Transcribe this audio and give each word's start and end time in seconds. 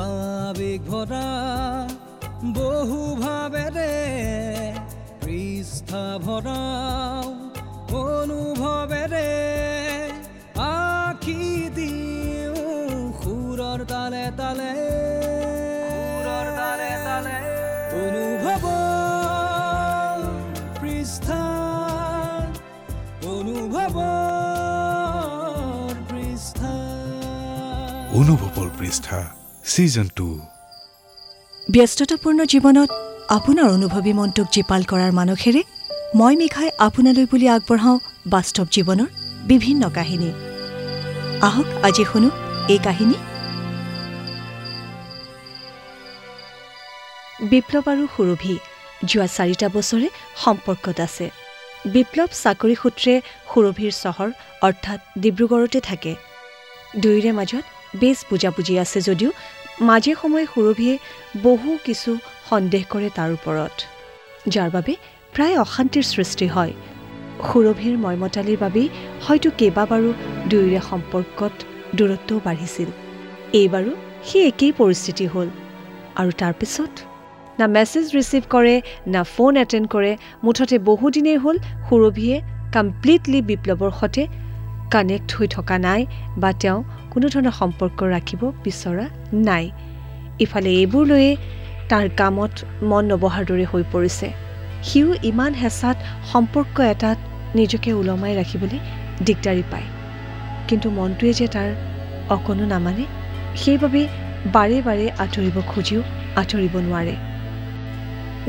আবেগ 0.00 0.80
ভৰা 0.90 1.28
বহু 2.56 3.00
ভাবেৰে 3.22 3.92
পৃষ্ঠা 5.22 6.04
ভৰাও 6.26 7.26
অনুভৱেৰে 8.00 9.30
আখি 10.66 11.42
দিওঁ 11.78 13.00
সুৰৰ 13.20 13.80
তালে 13.92 14.24
তালে। 14.40 14.70
সুৰৰ 15.88 16.46
তালে 16.60 16.90
তালে। 17.06 17.36
অনুভৱ 18.04 18.64
পৃষ্ঠা 20.80 21.42
অনুভৱ 23.34 23.98
পৃষ্ঠা। 26.10 26.72
অনুভৱৰ 28.20 28.68
পৃষ্ঠা। 28.80 29.20
ছিজন 29.72 30.08
টু 30.18 30.26
ব্যস্ততাপূৰ্ণ 31.70 32.40
জীৱনত 32.52 32.90
আপোনাৰ 33.36 33.68
অনুভৱী 33.76 34.12
মনটোক 34.18 34.46
জীপাল 34.54 34.82
কৰাৰ 34.90 35.12
মানসেৰে 35.18 35.62
মই 36.20 36.34
মিখাই 36.40 36.68
আপোনালৈ 36.86 37.26
বুলি 37.32 37.46
আগবঢ়াওঁ 37.56 37.98
বাস্তৱ 38.34 38.66
জীৱনৰ 38.76 39.08
বিভিন্ন 39.50 39.82
কাহিনী। 39.96 40.30
আহক 41.48 41.68
আজি 41.86 42.04
শুনো 42.10 42.28
এই 42.72 42.80
কাহিনী। 42.86 43.16
বিপ্লৱ 47.50 47.84
আৰু 47.92 48.04
সুৰভি 48.14 48.54
যোৱা 49.10 49.26
চাৰিটা 49.36 49.66
বছৰে 49.76 50.08
সম্পৰ্কত 50.44 50.98
আছে। 51.06 51.26
বিপ্লৱ 51.94 52.30
চাকৰি 52.42 52.74
সূত্ৰে 52.82 53.14
সুৰভিৰ 53.50 53.92
চহৰ 54.04 54.30
অৰ্থাৎ 54.66 55.00
ডিব্ৰুগড়তে 55.22 55.78
থাকে। 55.88 56.12
দুয়োৰে 57.02 57.32
মাজত 57.38 57.64
বেছ 58.00 58.18
বুজাবুজি 58.30 58.74
আছে 58.84 58.98
যদিও 59.08 59.30
মাজে 59.88 60.12
সময়ে 60.20 60.46
সুৰভিয়ে 60.52 60.94
বহু 61.42 61.70
কিছু 61.84 62.10
সন্দেহ 62.48 62.82
কৰে 62.92 63.08
তাৰ 63.18 63.30
ওপৰত 63.36 63.76
যাৰ 64.54 64.70
বাবে 64.76 64.94
প্ৰায় 65.34 65.56
অশান্তিৰ 65.64 66.04
সৃষ্টি 66.12 66.46
হয়। 66.54 66.72
সুৰভিৰ 67.48 67.94
ময়মতালিৰ 68.04 68.58
বাবেই 68.64 68.88
হয়তো 69.24 69.48
কেইবাবাৰো 69.60 70.10
দুয়োৰে 70.50 70.80
সম্পৰ্কত 70.90 71.54
দূৰত্বও 71.96 72.38
বাঢ়িছিল। 72.46 72.88
এইবাৰো 73.60 73.92
সেই 74.28 74.42
একেই 74.50 74.72
পৰিস্থিতি 74.80 75.24
হ'ল। 75.32 75.48
আৰু 76.20 76.30
তাৰপিছত 76.42 76.92
না 77.58 77.66
মেছেজ 77.76 78.06
ৰিচিভ 78.16 78.42
কৰে 78.54 78.74
না 79.14 79.22
ফোন 79.34 79.52
এটেণ্ড 79.64 79.86
কৰে 79.94 80.12
মুঠতে 80.44 80.76
বহুদিনেই 80.90 81.38
হ'ল 81.44 81.56
সুৰভিয়ে 81.86 82.36
কমপ্লিটলি 82.74 83.38
বিপ্লৱৰ 83.50 83.92
সৈতে 84.00 84.22
কানেক্ট 84.90 85.28
হৈ 85.36 85.48
থকা 85.48 85.76
নাই 85.86 86.00
বা 86.42 86.50
তেওঁ 86.62 86.78
কোনো 87.12 87.26
ধৰণৰ 87.32 87.54
সম্পৰ্ক 87.60 87.98
ৰাখিব 88.14 88.42
বিচৰা 88.64 89.06
নাই। 89.48 89.64
ইফালে 90.44 90.70
এইবোৰ 90.70 91.04
লৈয়ে 91.06 91.32
তাৰ 91.90 92.06
কামত 92.20 92.54
মন 92.82 93.04
নবহাৰ 93.12 93.44
দৰে 93.50 93.66
হৈ 93.72 93.84
পৰিছে। 93.92 94.28
সিও 94.82 95.08
ইমান 95.22 95.52
হেঁচাত 95.54 95.96
সম্পৰ্ক 96.32 96.76
এটাত 96.92 97.18
নিজকে 97.54 97.90
ওলমাই 97.92 98.32
ৰাখিবলৈ 98.40 98.78
দিগদাৰী 99.26 99.62
পায়। 99.70 99.88
কিন্তু 100.68 100.90
মনটোৱে 100.90 101.32
যে 101.32 101.46
তাৰ 101.48 101.70
অকণো 102.34 102.64
নামানে 102.64 103.04
সেইবাবে 103.56 104.02
বাৰে 104.52 104.78
বাৰে 104.82 105.06
আঁতৰিব 105.18 105.56
খুজিও 105.70 106.00
আঁতৰিব 106.36 106.74
নোৱাৰে। 106.86 107.14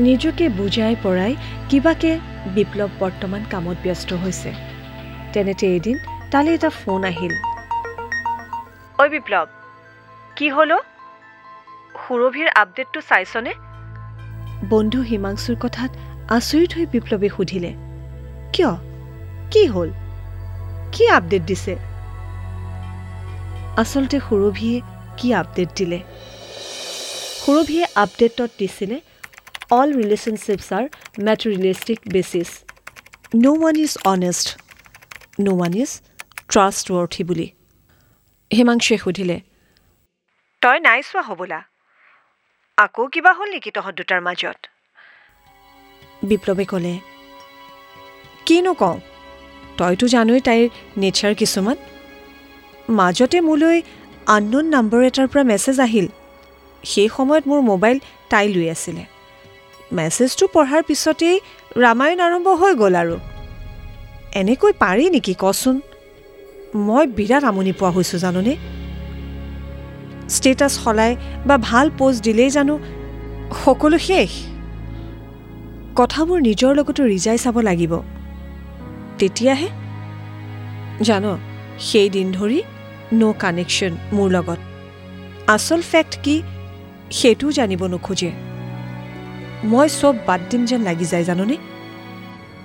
নিজকে 0.06 0.44
বুজাই 0.48 0.94
পৰাই 1.02 1.32
কিবাকে 1.68 2.10
বিপ্লৱ 2.54 2.90
বৰ্তমান 3.00 3.42
কামত 3.50 3.76
ব্যস্ত 3.82 4.10
হৈছে। 4.12 4.50
তেনেতে 5.32 5.66
এদিন 5.76 5.96
তালৈ 6.32 6.54
এটা 6.58 6.70
ফোন 6.80 7.02
আহিল। 7.10 7.34
ঐ 9.02 9.04
বিপ্লৱ 9.14 9.46
কি 10.36 10.46
হ'ল? 10.56 10.72
সুৰভিৰ 12.02 12.48
আপডেটটো 12.62 13.00
চাইছনে? 13.10 13.52
বন্ধু 14.72 15.00
হিমাংশুৰ 15.10 15.56
কথাত 15.64 15.90
আচৰিত 16.36 16.70
হৈ 16.76 16.84
বিপ্লৱে 16.94 17.28
সুধিলে 17.36 17.70
কিয়? 18.54 18.72
কি 19.52 19.62
হ'ল? 19.72 19.90
কি 20.94 21.04
আপডেট 21.18 21.42
দিছে? 21.50 21.74
আচলতে 23.82 24.18
সুৰভিয়ে 24.26 24.78
কি 25.18 25.28
আপডেট 25.40 25.68
দিলে? 25.78 25.98
সুৰভিয়ে 27.42 27.84
আপডেটত 28.04 28.50
দিছিলে 28.60 28.96
all 29.78 29.88
relationships 30.00 30.68
are 30.78 30.84
materialistic 31.26 31.98
basis 32.14 32.50
no' 33.42 33.52
one 33.54 33.76
is 33.84 33.92
honest 34.12 34.46
no' 35.44 35.52
one 35.54 35.74
is 35.82 35.92
trustworthy 36.92 37.22
বুলি। 37.24 37.46
হিমাংশুৱে 38.50 38.96
সুধিলে 38.96 39.36
তই 40.62 40.78
নাই 40.80 41.00
চোৱা 41.02 41.22
হ'বলা। 41.22 41.60
আকৌ 42.78 43.02
কিবা 43.12 43.32
হ'ল 43.32 43.48
নেকি 43.54 43.70
তহঁত 43.76 43.94
দুটাৰ 43.98 44.20
মাজত? 44.20 44.58
বিপ্লৱে 46.22 46.64
ক'লে 46.64 46.94
কিনো 48.46 48.72
কওঁ 48.74 48.98
তইতো 49.78 50.06
জানই 50.06 50.40
তাইৰ 50.40 50.64
নেচাৰ 50.96 51.34
কিছুমান। 51.34 51.76
মাজতে 52.88 53.38
মোলৈ 53.40 53.78
আননোন 54.26 54.66
নম্বৰ 54.74 55.00
এটাৰ 55.08 55.26
পৰা 55.32 55.42
মেছেজ 55.42 55.76
আহিল। 55.80 56.06
সেই 56.84 57.08
সময়ত 57.16 57.44
মোৰ 57.46 57.60
মোবাইল 57.70 57.98
তাই 58.30 58.46
লৈ 58.48 58.66
আছিলে। 58.70 59.04
মেছেজটো 59.92 60.44
পঢ়াৰ 60.54 60.82
পিছতেই 60.88 61.36
ৰামায়ণ 61.76 62.20
আৰম্ভ 62.26 62.48
হৈ 62.60 62.72
গ'ল 62.74 62.94
আৰু। 63.02 63.16
এনেকৈ 64.40 64.72
পাৰি 64.82 65.04
নেকি 65.10 65.34
কচোন? 65.38 65.76
মই 66.74 67.06
বিৰাট 67.06 67.44
আমনি 67.44 67.72
পোৱা 67.72 67.90
হৈছোঁ 67.90 68.18
জানোনে? 68.18 68.56
ষ্টেটাছ 70.28 70.72
সলাই 70.84 71.16
বা 71.46 71.58
ভাল 71.58 71.90
প'ষ্ট 71.98 72.24
দিলেই 72.24 72.50
জানো 72.50 72.78
সকলো 73.64 73.98
শেষ। 73.98 74.30
কথাবোৰ 75.96 76.40
নিজৰ 76.40 76.74
লগতো 76.74 77.02
ৰিজাই 77.04 77.38
চাব 77.38 77.60
লাগিব। 77.60 77.92
তেতিয়াহে? 79.18 79.68
জান 81.02 81.38
সেই 81.78 82.08
দিন 82.10 82.32
ধৰি 82.32 82.62
ন' 83.12 83.32
কানেকশ্যন 83.38 83.92
মোৰ 84.12 84.30
লগত। 84.30 84.58
আচল 85.46 85.82
ফেক্ট 85.82 86.14
কি 86.22 86.42
সেইটোও 87.10 87.50
জানিব 87.52 87.82
নোখোজে। 87.86 88.30
মই 89.64 89.88
চব 89.88 90.14
বাদ 90.26 90.40
দিম 90.50 90.64
যেন 90.64 90.80
লাগি 90.82 91.04
যায় 91.04 91.24
জাননে? 91.24 91.56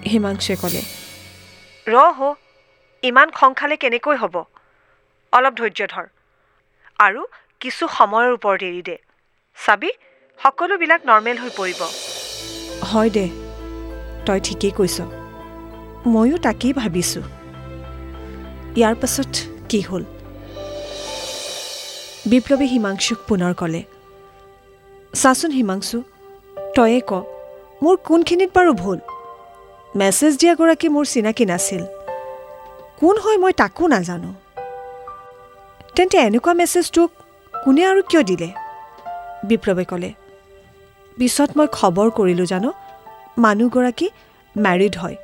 হিমাংশুৱে 0.05 0.55
ক'লে। 0.61 0.81
ৰ 1.87 1.95
হ 2.17 2.33
ইমান 3.07 3.27
খং 3.31 3.51
খালে 3.53 3.75
কেনেকৈ 3.77 4.15
হ'ব? 4.21 4.35
অলপ 5.33 5.53
ধৈৰ্য 5.59 5.81
ধৰ। 5.93 6.05
আৰু 6.99 7.21
কিছু 7.61 7.83
সময়ৰ 7.97 8.29
ওপৰত 8.37 8.61
এৰি 8.69 8.81
দে। 8.87 8.95
চাবি 9.57 9.91
সকলোবিলাক 10.39 11.01
নৰ্মেল 11.05 11.37
হৈ 11.43 11.51
পৰিব। 11.59 11.81
হয় 12.89 13.09
দে 13.09 13.25
তই 14.25 14.39
ঠিকেই 14.43 14.73
কৈছ। 14.77 14.97
ময়ো 16.07 16.37
তাকেই 16.37 16.73
ভাবিছোঁ। 16.73 17.25
ইয়াৰ 18.77 18.95
পাছত 19.01 19.31
কি 19.69 19.79
হ'ল? 19.81 20.03
বিপ্লৱে 22.25 22.65
হিমাংশুক 22.65 23.19
পুনৰ 23.27 23.53
ক'লে 23.53 23.81
চাচোন 25.13 25.51
হিমাংশু 25.51 25.97
তয়ে 26.75 26.99
ক 27.09 27.11
মোৰ 27.83 27.95
কোনখিনিত 28.07 28.49
বাৰু 28.57 28.71
ভুল? 28.73 28.99
মেছেজ 29.95 30.33
দিয়াগৰাকী 30.41 30.87
মোৰ 30.89 31.05
চিনাকি 31.05 31.45
নাছিল। 31.45 31.83
কোন 32.99 33.15
হয় 33.23 33.37
মই 33.43 33.53
তাকো 33.61 33.83
নাজানো। 33.93 34.31
তেন্তে 35.95 36.17
এনেকুৱা 36.27 36.53
মেছেজটোক 36.59 37.09
কোনে 37.63 37.83
আৰু 37.89 38.01
কিয় 38.09 38.23
দিলে? 38.29 38.49
বিপ্লৱে 39.47 39.85
ক'লে 39.91 40.09
পিছত 41.17 41.49
মই 41.57 41.67
খবৰ 41.77 42.07
কৰিলোঁ 42.17 42.47
জানো 42.53 42.69
মানুহগৰাকী 43.43 44.07
মেৰিড 44.55 44.93
হয়। 45.01 45.17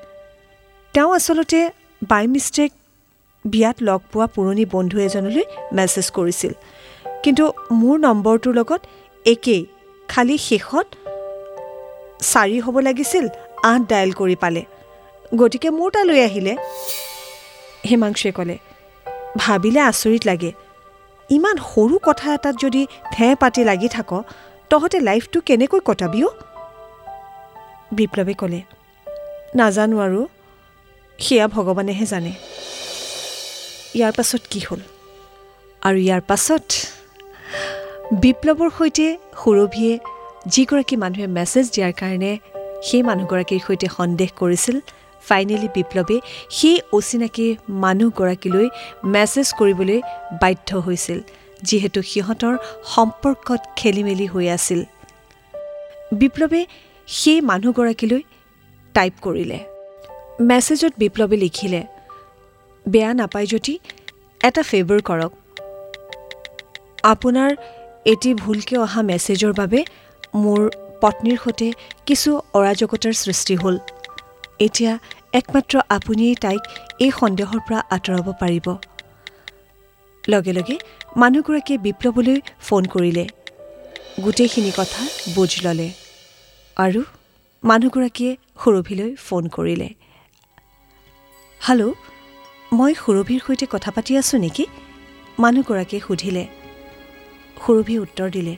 তেওঁ 0.94 1.10
আচলতে 1.18 1.60
বাই 2.12 2.26
মিষ্টেক 2.34 2.72
বিয়াত 3.46 3.78
লগ 3.88 4.02
পোৱা 4.12 4.28
পুৰণি 4.36 4.64
বন্ধু 4.74 4.98
এজনলৈ 5.08 5.44
মেছেজ 5.78 6.08
কৰিছিল। 6.18 6.54
কিন্তু 7.24 7.44
মোৰ 7.80 7.96
নম্বৰটোৰ 8.06 8.54
লগত 8.60 8.82
একেই 9.26 9.62
খালি 10.10 10.36
শেষত 10.48 10.88
চাৰি 12.32 12.58
হ'ব 12.64 12.76
লাগিছিল 12.88 13.26
আঠ 13.70 13.82
ডায়েল 13.92 14.12
কৰি 14.20 14.36
পালে। 14.44 14.62
গতিকে 15.40 15.70
মোৰ 15.78 15.90
তালৈ 15.96 16.20
আহিলে। 16.30 16.54
হিমাংশুৱে 17.90 18.32
ক'লে 18.38 18.58
ভাবিলে 19.44 19.82
আচৰিত 19.90 20.24
লাগে। 20.30 20.52
ইমান 21.30 21.56
সৰু 21.72 21.96
কথা 22.08 22.28
এটাত 22.38 22.56
যদি 22.64 22.82
ফেঁ 23.14 23.34
পাতি 23.42 23.62
লাগি 23.70 23.90
থাক 23.96 24.12
তহঁতে 24.70 24.98
লাইফটো 25.08 25.38
কেনেকৈ 25.48 25.80
কটাবি 25.88 26.20
অ' 26.28 26.36
বিপ্লৱে 27.98 28.34
ক'লে 28.42 28.60
নাজানো 29.60 29.96
আৰু 30.06 30.22
সেয়া 31.20 31.46
ভগৱানেহে 31.56 32.06
জানে। 32.12 32.34
ইয়াৰ 33.98 34.12
পাছত 34.18 34.42
কি 34.52 34.60
হ'ল? 34.68 34.82
আৰু 35.82 35.98
ইয়াৰ 36.06 36.22
পাছত 36.30 36.66
বিপ্লৱৰ 38.24 38.70
সৈতে 38.78 39.08
সুৰভিয়ে 39.42 39.94
যিগৰাকী 40.54 40.96
মানুহে 41.04 41.28
মেছেজ 41.38 41.66
দিয়াৰ 41.74 41.94
কাৰণে 42.02 42.32
সেই 42.88 43.02
মানুহগৰাকীৰ 43.10 43.62
সৈতে 43.68 43.88
সন্দেহ 43.98 44.30
কৰিছিল 44.42 44.78
ফাইনেলি 45.28 45.70
বিপ্লৱে 45.76 46.18
সেই 46.58 46.78
অচিনাকি 46.98 47.48
মানুহগৰাকীলৈ 47.84 48.68
মেছেজ 49.14 49.48
কৰিবলৈ 49.60 50.00
বাধ্য 50.42 50.70
হৈছিল 50.86 51.20
যিহেতু 51.68 52.00
সিহঁতৰ 52.12 52.56
সম্পৰ্কত 52.94 53.62
খেলি 53.80 54.04
মেলি 54.08 54.28
হৈ 54.34 54.46
আছিল। 54.58 54.82
বিপ্লৱে 56.20 56.62
সেই 57.08 57.40
মানুহগৰাকীলৈ 57.50 58.22
টাইপ 58.96 59.14
কৰিলে। 59.26 59.60
মেছেজত 60.50 60.94
বিপ্লৱে 60.98 61.38
লিখিলে 61.44 61.82
বেয়া 62.86 63.12
নাপায় 63.20 63.48
যদি 63.54 63.74
এটা 64.48 64.62
ফেভাৰ 64.70 65.00
কৰক। 65.10 65.32
আপোনাৰ 67.14 67.52
এটি 68.12 68.30
ভুলকৈ 68.34 68.78
অহা 68.86 69.02
মেছেজৰ 69.10 69.54
বাবে 69.62 69.80
মোৰ 70.44 70.62
পত্নীৰ 71.02 71.38
সৈতে 71.44 71.68
কিছু 72.08 72.30
অৰাজকতাৰ 72.58 73.14
সৃষ্টি 73.24 73.56
হ'ল। 73.56 73.76
এতিয়া 74.66 74.92
একমাত্ৰ 75.34 75.76
আপুনিয়েই 75.90 76.38
তাইক 76.44 76.62
এই 77.00 77.12
সন্দেহৰ 77.20 77.60
পৰা 77.68 77.80
আঁতৰাব 77.96 78.28
পাৰিব। 78.42 78.68
লগে 80.24 80.52
লগে 80.58 80.76
মানুহগৰাকীয়ে 81.22 81.80
বিপ্লৱলৈ 81.86 82.38
ফোন 82.68 82.84
কৰিলে। 82.94 83.26
গোটেইখিনি 84.24 84.72
কথা 84.78 85.02
বুজ 85.36 85.52
ল'লে 85.66 85.88
আৰু 86.78 87.02
মানুহগৰাকীয়ে 87.64 88.32
সুৰভিলৈ 88.62 89.10
ফোন 89.26 89.44
কৰিলে। 89.56 89.88
হেল্ল' 91.62 91.94
মই 92.74 92.94
সুৰভিৰ 93.02 93.42
সৈতে 93.46 93.66
কথা 93.74 93.90
পাতি 93.96 94.12
আছোঁ 94.18 94.38
নেকি? 94.40 94.66
মানুহগৰাকীয়ে 95.40 96.02
সুধিলে। 96.08 96.44
সুৰভিয়ে 97.62 98.00
উত্তৰ 98.00 98.28
দিলে। 98.30 98.54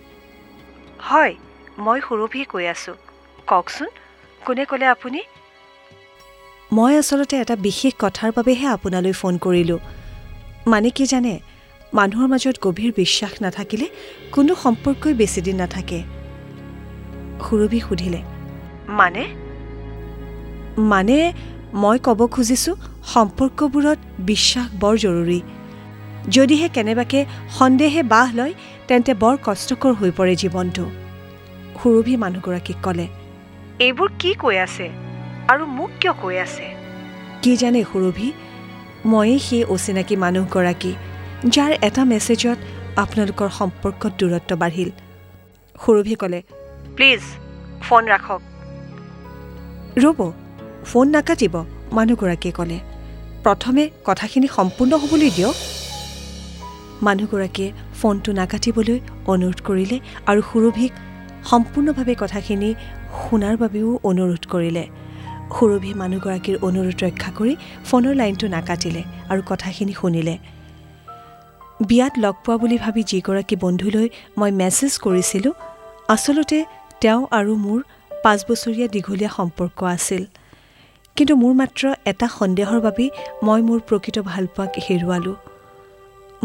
হয় 1.07 1.33
মই 1.77 1.99
সুৰভিয়ে 2.07 2.45
কৈ 2.45 2.65
আছোঁ। 2.67 2.95
কওকচোন 3.47 3.89
কোনে 4.41 4.63
ক'লে 4.65 4.87
আপুনি? 4.87 5.21
মই 6.71 6.97
আচলতে 6.97 7.35
এটা 7.37 7.55
বিশেষ 7.55 7.93
কথাৰ 8.03 8.31
বাবেহে 8.37 8.67
আপোনালৈ 8.67 9.13
ফোন 9.21 9.37
কৰিলোঁ। 9.37 9.79
মানে 10.67 10.89
কি 10.89 11.05
জানে 11.05 11.39
মানুহৰ 11.93 12.27
মাজত 12.33 12.55
গভীৰ 12.65 12.91
বিশ্বাস 13.01 13.33
নাথাকিলে 13.41 13.87
কোনো 14.31 14.51
সম্পৰ্কই 14.63 15.13
বেছিদিন 15.13 15.55
নাথাকে। 15.55 15.99
সুৰভি 17.45 17.79
সুধিলে 17.87 18.21
মানে? 18.87 19.23
মানে 20.77 21.17
মই 21.73 21.97
ক'ব 22.05 22.19
খুজিছোঁ 22.35 22.75
সম্পৰ্কবোৰত 23.13 23.99
বিশ্বাস 24.19 24.67
বৰ 24.81 24.95
জৰুৰী। 24.97 25.41
যদিহে 26.35 26.67
কেনেবাকে 26.69 27.25
সন্দেহে 27.57 28.01
বাহ 28.03 28.27
লয় 28.35 28.53
তেন্তে 28.87 29.11
বৰ 29.13 29.35
কষ্টকৰ 29.45 29.93
হৈ 29.99 30.11
পৰে 30.17 30.33
জীৱনটো। 30.41 30.83
সুৰভি 31.77 32.15
মানুহগৰাকীক 32.23 32.77
ক'লে 32.85 33.07
এইবোৰ 33.79 34.09
কি 34.19 34.31
কৈ 34.33 34.57
আছে? 34.57 35.04
আৰু 35.51 35.63
মোক 35.77 35.91
কিয় 36.01 36.13
কৈ 36.21 36.35
আছে? 36.45 36.67
কি 37.43 37.51
জানে 37.61 37.81
সুৰভি 37.91 38.27
ময়েই 39.11 39.39
সেই 39.47 39.63
অচিনাকি 39.73 40.15
মানুহগৰাকী 40.23 40.91
যাৰ 41.55 41.71
এটা 41.87 42.01
মেছেজত 42.11 42.57
আপোনালোকৰ 43.03 43.49
সম্পৰ্কত 43.59 44.11
দূৰত্ব 44.19 44.51
বাঢ়িল। 44.61 44.89
সুৰভি 45.75 46.15
ক'লে 46.21 46.39
প্লিজ 46.95 47.21
ফোন 47.85 48.03
ৰাখক। 48.13 48.41
ৰ'ব 50.03 50.19
ফোন 50.89 51.05
নাকাটিব 51.15 51.55
মানুহগৰাকীয়ে 51.97 52.53
ক'লে। 52.59 52.77
প্ৰথমে 53.45 53.83
কথাখিনি 54.05 54.47
সম্পূৰ্ণ 54.57 54.91
হ'বলৈ 55.03 55.29
দিয়ক। 55.37 55.55
মানুহগৰাকীয়ে 57.07 57.69
ফোনটো 57.99 58.31
নাকাটিবলৈ 58.41 58.97
অনুৰোধ 59.33 59.59
কৰিলে 59.67 59.97
আৰু 60.29 60.41
সুৰভিক 60.49 60.91
সম্পূৰ্ণভাৱে 61.49 62.13
কথাখিনি 62.23 62.69
শুনাৰ 63.21 63.55
বাবেও 63.61 63.89
অনুৰোধ 64.09 64.43
কৰিলে। 64.53 64.85
সুৰভি 65.53 65.91
মানুহগৰাকীৰ 66.01 66.55
অনুৰোধ 66.67 66.97
ৰক্ষা 67.05 67.31
কৰি 67.37 67.53
ফোনৰ 67.87 68.13
লাইনটো 68.21 68.45
নাকাটিলে 68.55 69.01
আৰু 69.31 69.41
কথাখিনি 69.51 69.93
শুনিলে। 70.01 70.35
বিয়াত 71.89 72.13
লগ 72.23 72.35
পোৱা 72.43 72.55
বুলি 72.61 72.77
ভাবি 72.83 73.01
যিগৰাকী 73.11 73.55
বন্ধুলৈ 73.63 74.07
মই 74.39 74.51
মেছেজ 74.61 74.93
কৰিছিলোঁ 75.05 75.53
আচলতে 76.15 76.59
তেওঁ 77.01 77.21
আৰু 77.37 77.53
মোৰ 77.65 77.79
পাঁচ 78.23 78.39
বছৰীয়া 78.49 78.87
দীঘলীয়া 78.93 79.31
সম্পৰ্ক 79.37 79.79
আছিল। 79.95 80.23
কিন্তু 81.17 81.33
মোৰ 81.41 81.53
মাত্ৰ 81.61 81.83
এটা 82.11 82.27
সন্দেহৰ 82.37 82.79
বাবেই 82.85 83.09
মই 83.45 83.61
মোৰ 83.67 83.79
প্ৰকৃত 83.87 84.17
ভালপোৱাক 84.31 84.71
হেৰুৱালোঁ। 84.85 85.35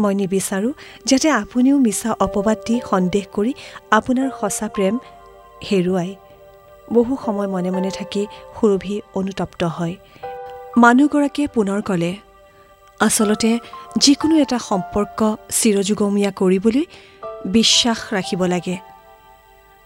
মই 0.01 0.13
নিবিচাৰোঁ 0.21 0.73
যাতে 1.09 1.27
আপুনিও 1.41 1.77
মিছা 1.85 2.09
অপবাদ 2.25 2.57
দি 2.67 2.75
সন্দেহ 2.89 3.25
কৰি 3.35 3.51
আপোনাৰ 3.97 4.29
সঁচা 4.39 4.67
প্ৰেম 4.75 4.95
হেৰুৱাই 5.67 6.09
বহু 6.93 7.17
সময় 7.25 7.47
মনে 7.47 7.71
মনে 7.71 7.91
থাকি 7.91 8.27
সুৰভি 8.59 9.01
অনুতপ্ত 9.13 9.63
হয়। 9.63 9.95
মানুহগৰাকীয়ে 10.77 11.47
পুনৰ 11.47 11.81
ক'লে 11.81 12.15
আচলতে 12.99 13.59
যিকোনো 13.97 14.35
এটা 14.37 14.59
সম্পৰ্ক 14.59 15.35
চিৰযুগমীয়া 15.49 16.31
কৰিবলৈ 16.31 16.85
বিশ্বাস 17.45 18.13
ৰাখিব 18.13 18.45
লাগে। 18.45 18.77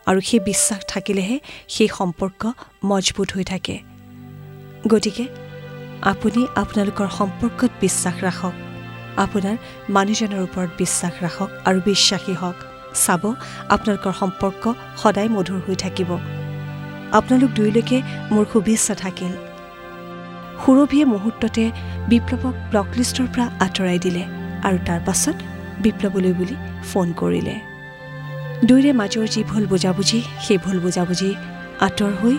আৰু 0.05 0.21
সেই 0.21 0.39
বিশ্বাস 0.39 0.79
থাকিলেহে 0.87 1.39
সেই 1.67 1.87
সম্পৰ্ক 1.87 2.51
মজবুত 2.85 3.31
হৈ 3.35 3.43
থাকে। 3.43 3.79
গতিকে 4.87 5.25
আপুনি 6.01 6.47
আপোনালোকৰ 6.55 7.07
সম্পৰ্কত 7.17 7.71
বিশ্বাস 7.81 8.23
ৰাখক। 8.23 8.55
আপোনাৰ 9.17 9.55
মানুহজনৰ 9.89 10.41
ওপৰত 10.43 10.69
বিশ্বাস 10.77 11.13
ৰাখক 11.23 11.49
আৰু 11.65 11.81
বিশ্বাসী 11.85 12.33
হওক। 12.33 12.55
চাব 13.05 13.23
আপোনালোকৰ 13.69 14.13
সম্পৰ্ক 14.19 14.73
সদায় 14.97 15.29
মধুৰ 15.29 15.59
হৈ 15.67 15.75
থাকিব। 15.75 16.34
আপোনালোক 17.17 17.51
দুয়োলৈকে 17.57 17.97
মোৰ 18.33 18.45
শুভেচ্ছা 18.53 18.93
থাকিল। 19.03 19.33
সুৰভিয়ে 20.63 21.05
মুহূৰ্ততে 21.13 21.63
বিপ্লৱক 22.11 22.55
ব্লকলিষ্টৰ 22.71 23.27
পৰা 23.33 23.45
আঁতৰাই 23.65 23.97
দিলে 24.05 24.23
আৰু 24.67 24.77
তাৰ 24.87 24.99
পাছত 25.07 25.37
বিপ্লৱলৈ 25.83 26.33
বুলি 26.39 26.55
ফোন 26.89 27.07
কৰিলে। 27.21 27.55
দুয়োৰে 28.67 28.91
মাজৰ 28.99 29.27
যি 29.33 29.41
ভুল 29.51 29.63
বুজাবুজি 29.71 30.19
সেই 30.45 30.57
ভুল 30.65 30.77
বুজাবুজি 30.85 31.29
আঁতৰ 31.87 32.11
হৈ 32.21 32.35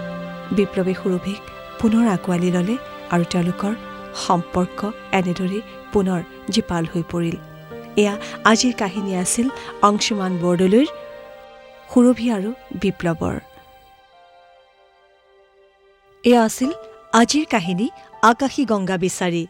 বিপ্লৱে 0.56 0.94
সুৰভিক 1.00 1.40
পুনৰ 1.80 2.04
আঁকোৱালি 2.16 2.50
ল'লে 2.56 2.76
আৰু 3.14 3.24
তেওঁলোকৰ 3.32 3.72
সম্পৰ্ক 4.26 4.80
এনেদৰেই 5.18 5.62
পুনৰ 5.92 6.20
জীপাল 6.54 6.84
হৈ 6.92 7.02
পৰিল। 7.12 7.36
এয়া 8.02 8.14
আজিৰ 8.50 8.74
কাহিনী 8.80 9.12
আছিল 9.24 9.46
অংশুমান 9.88 10.32
বৰদলৈৰ 10.42 10.88
সুৰভি 11.90 12.26
আৰু 12.36 12.50
বিপ্লৱৰ। 12.82 13.36
এয়া 16.28 16.40
আছিল 16.48 16.70
আজিৰ 17.20 17.46
কাহিনী 17.54 17.86
আকাশী 18.30 18.62
গংগা 18.70 18.96
বিচাৰি। 19.04 19.42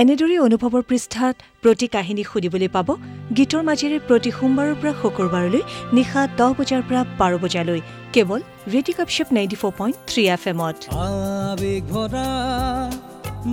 এনেদৰে 0.00 0.36
অনুভৱৰ 0.46 0.82
পৃষ্ঠাত 0.90 1.34
প্ৰতি 1.62 1.86
কাহিনী 1.96 2.22
শুনিবলৈ 2.30 2.68
পাব 2.76 2.88
গীতৰ 3.36 3.62
মাজেৰে 3.68 3.98
প্ৰতি 4.08 4.30
সোমবাৰৰ 4.38 4.74
পৰা 4.80 4.92
শুকুৰবাৰলৈ 5.00 5.62
নিশা 5.96 6.22
দহ 6.38 6.50
বজাৰ 6.58 6.82
পৰা 6.88 7.02
বাৰ 7.20 7.32
বজালৈ 7.42 7.80
কেৱল 8.14 8.40
radio 8.74 8.96
কাপশ্বপ 8.98 9.28
ninety 9.36 9.56
four 9.60 9.72
point 9.78 9.96
three 10.08 10.22
F 10.34 10.44
এমত। 10.52 10.76
আবেগ 11.06 11.82
ভৰা 11.92 12.30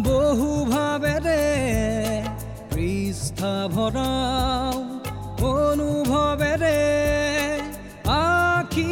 বহু 0.08 0.50
ভাবেৰে 0.74 1.42
পৃষ্ঠা 2.74 3.56
ভৰাও 3.76 4.76
অনুভৱেৰে 5.52 6.80
আখি 8.16 8.90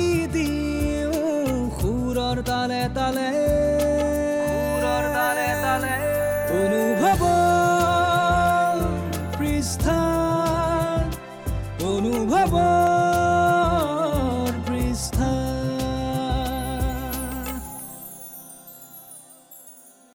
তালে 2.95 3.27
তালে 5.63 5.93